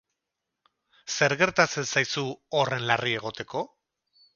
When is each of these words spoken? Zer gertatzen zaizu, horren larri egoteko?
Zer 1.17 1.37
gertatzen 1.43 1.87
zaizu, 1.95 2.27
horren 2.61 2.87
larri 2.93 3.17
egoteko? 3.23 3.69